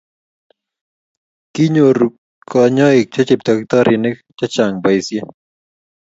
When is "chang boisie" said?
4.53-5.21